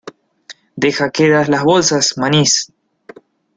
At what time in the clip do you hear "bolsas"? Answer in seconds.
1.63-2.13